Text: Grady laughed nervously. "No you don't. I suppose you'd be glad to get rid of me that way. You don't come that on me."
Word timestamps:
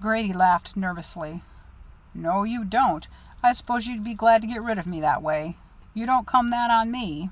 Grady 0.00 0.32
laughed 0.32 0.76
nervously. 0.76 1.42
"No 2.14 2.42
you 2.44 2.64
don't. 2.64 3.06
I 3.42 3.52
suppose 3.52 3.86
you'd 3.86 4.02
be 4.02 4.14
glad 4.14 4.40
to 4.40 4.46
get 4.46 4.62
rid 4.62 4.78
of 4.78 4.86
me 4.86 5.02
that 5.02 5.20
way. 5.20 5.58
You 5.92 6.06
don't 6.06 6.26
come 6.26 6.48
that 6.48 6.70
on 6.70 6.90
me." 6.90 7.30